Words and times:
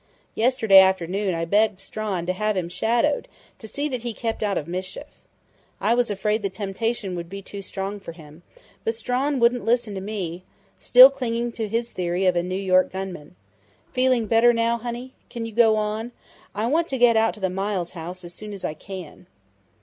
Yesterday 0.33 0.79
afternoon 0.79 1.35
I 1.35 1.45
begged 1.45 1.79
Strawn 1.79 2.25
to 2.25 2.33
have 2.33 2.57
him 2.57 2.69
shadowed 2.69 3.27
to 3.59 3.67
see 3.67 3.87
that 3.89 4.01
he 4.01 4.15
kept 4.15 4.41
out 4.41 4.57
of 4.57 4.67
mischief. 4.67 5.21
I 5.79 5.93
was 5.93 6.09
afraid 6.09 6.41
the 6.41 6.49
temptation 6.49 7.15
would 7.15 7.29
be 7.29 7.43
too 7.43 7.61
strong 7.61 7.99
for 7.99 8.13
him, 8.13 8.41
but 8.83 8.95
Strawn 8.95 9.37
wouldn't 9.39 9.63
listen 9.63 9.93
to 9.93 10.01
me 10.01 10.43
still 10.79 11.11
clinging 11.11 11.51
to 11.51 11.67
his 11.67 11.91
theory 11.91 12.25
of 12.25 12.35
a 12.35 12.41
New 12.41 12.55
York 12.55 12.91
gunman.... 12.91 13.35
Feeling 13.93 14.25
better 14.25 14.51
now, 14.53 14.79
honey? 14.79 15.13
Can 15.29 15.45
you 15.45 15.51
go 15.51 15.75
on? 15.75 16.13
I 16.55 16.65
want 16.65 16.89
to 16.89 16.97
get 16.97 17.15
out 17.15 17.35
to 17.35 17.39
the 17.39 17.51
Miles 17.51 17.91
house 17.91 18.23
as 18.23 18.33
soon 18.33 18.53
as 18.53 18.65
I 18.65 18.73
can." 18.73 19.27